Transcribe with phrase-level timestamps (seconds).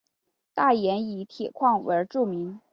[0.55, 2.59] 大冶以铁矿而著名。